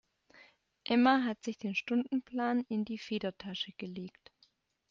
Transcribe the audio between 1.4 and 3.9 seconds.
sich den Stundenplan in die Federtasche